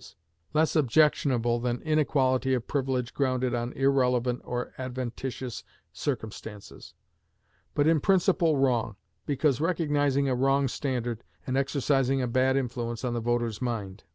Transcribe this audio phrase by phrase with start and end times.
[0.00, 3.54] I look upon it as only relatively good; less objectionable than inequality of privilege grounded
[3.54, 6.94] on irrelevant or adventitious circumstances,
[7.74, 13.12] but in principle wrong, because recognizing a wrong standard, and exercising a bad influence on
[13.12, 14.04] the voter's mind.